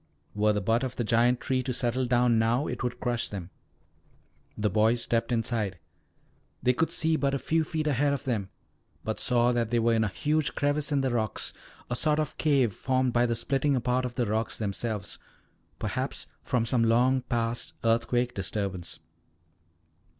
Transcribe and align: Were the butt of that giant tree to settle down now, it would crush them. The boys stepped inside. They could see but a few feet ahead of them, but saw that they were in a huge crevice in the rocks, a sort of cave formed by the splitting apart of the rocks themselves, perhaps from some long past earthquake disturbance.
Were 0.33 0.51
the 0.51 0.61
butt 0.61 0.83
of 0.83 0.95
that 0.95 1.03
giant 1.03 1.39
tree 1.39 1.61
to 1.61 1.71
settle 1.73 2.07
down 2.07 2.39
now, 2.39 2.65
it 2.65 2.81
would 2.81 2.99
crush 2.99 3.29
them. 3.29 3.51
The 4.57 4.67
boys 4.67 5.03
stepped 5.03 5.31
inside. 5.31 5.77
They 6.63 6.73
could 6.73 6.89
see 6.91 7.17
but 7.17 7.35
a 7.35 7.37
few 7.37 7.63
feet 7.63 7.85
ahead 7.85 8.11
of 8.11 8.23
them, 8.23 8.49
but 9.03 9.19
saw 9.19 9.51
that 9.51 9.69
they 9.69 9.77
were 9.77 9.93
in 9.93 10.03
a 10.03 10.07
huge 10.07 10.55
crevice 10.55 10.91
in 10.91 11.01
the 11.01 11.11
rocks, 11.11 11.53
a 11.87 11.95
sort 11.95 12.19
of 12.19 12.39
cave 12.39 12.73
formed 12.73 13.13
by 13.13 13.27
the 13.27 13.35
splitting 13.35 13.75
apart 13.75 14.03
of 14.03 14.15
the 14.15 14.25
rocks 14.25 14.57
themselves, 14.57 15.19
perhaps 15.77 16.25
from 16.41 16.65
some 16.65 16.83
long 16.83 17.21
past 17.21 17.73
earthquake 17.83 18.33
disturbance. 18.33 18.99